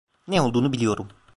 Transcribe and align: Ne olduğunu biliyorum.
Ne 0.27 0.41
olduğunu 0.41 0.73
biliyorum. 0.73 1.07